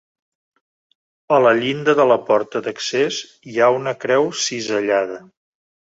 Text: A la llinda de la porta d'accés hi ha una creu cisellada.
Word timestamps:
A 1.35 1.39
la 1.47 1.51
llinda 1.59 1.95
de 2.01 2.07
la 2.11 2.17
porta 2.29 2.61
d'accés 2.69 3.21
hi 3.51 3.57
ha 3.61 3.69
una 3.77 3.97
creu 4.07 4.29
cisellada. 4.47 5.25